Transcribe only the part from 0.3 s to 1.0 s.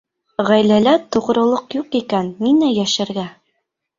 Ғаиләлә